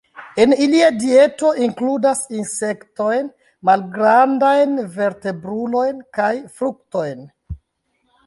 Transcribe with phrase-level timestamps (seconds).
[0.43, 3.27] En ilia dieto inkludas insektojn,
[3.69, 7.21] malgrandajn vertebrulojn kaj fruktojn.